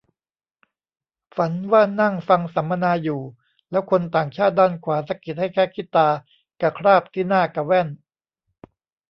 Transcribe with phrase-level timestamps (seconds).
[1.35, 3.21] ฝันว่านั่งฟังสัมมนาอยู่
[3.69, 6.09] แล้วคนต่างชาติด้านขวา สะกิดให้แคะขี้ตา
[6.61, 7.87] กะคราบที่หน้ากะแว่น